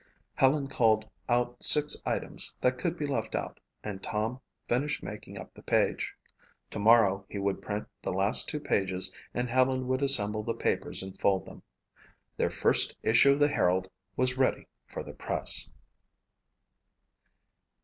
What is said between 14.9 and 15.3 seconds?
the